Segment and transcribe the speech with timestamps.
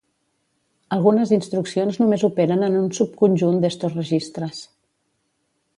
[0.95, 4.65] Algunes instruccions només operen en un subconjunt d'estos registres.